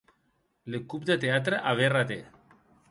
Le 0.75 0.79
coup 0.83 0.97
de 0.97 1.15
theatre 1.15 1.59
avait 1.63 1.87
raté. 1.87 2.23